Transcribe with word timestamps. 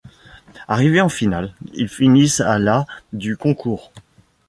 Arrivés 0.67 0.99
en 0.99 1.09
finale, 1.09 1.53
ils 1.75 1.87
finissent 1.87 2.39
à 2.39 2.57
la 2.57 2.87
du 3.13 3.37
concours. 3.37 3.91